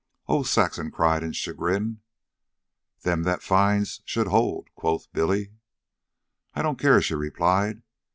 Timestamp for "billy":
5.13-5.51